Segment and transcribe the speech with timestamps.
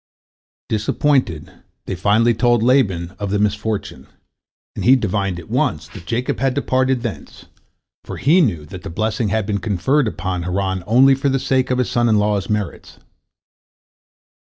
[0.67, 1.51] Disappointed,
[1.85, 4.07] they finally told Laban of the misfortune,
[4.75, 7.45] and he divined at once that Jacob had departed thence,
[8.03, 11.69] for he knew that the blessing had been conferred upon Haran only for the sake
[11.69, 12.97] of his son in law's merits.